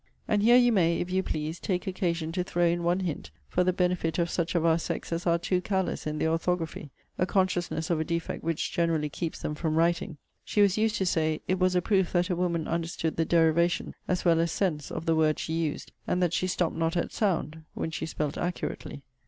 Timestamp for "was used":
10.63-10.95